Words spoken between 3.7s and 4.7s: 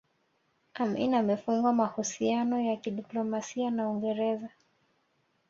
na Uingereza